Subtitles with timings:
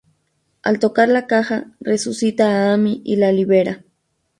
[0.63, 3.83] Al tocar la caja, resucita a Amy y la libera.